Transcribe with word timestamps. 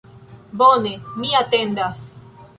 Bone, 0.61 0.93
mi 1.17 1.35
atendas 1.43 2.01